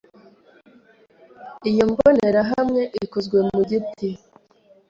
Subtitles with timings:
[1.69, 4.09] Iyi mbonerahamwe ikozwe mu giti.